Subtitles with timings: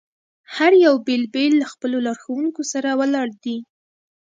[0.55, 3.57] هر یو بېل بېل له خپلو لارښوونکو سره ولاړ دي.